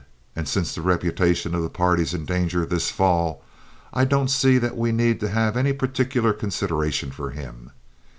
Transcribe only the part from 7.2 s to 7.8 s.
him."